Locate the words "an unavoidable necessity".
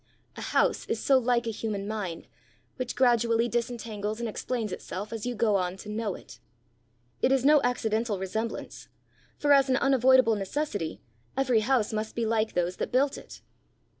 9.69-11.01